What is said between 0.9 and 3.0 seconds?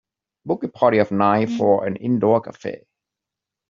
of nine for an indoor cafe